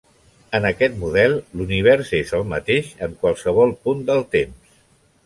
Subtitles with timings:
[0.59, 4.81] En aquest model, l'univers és el mateix en qualsevol punt del temps.